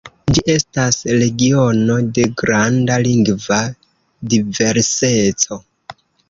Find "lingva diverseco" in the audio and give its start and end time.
3.09-5.61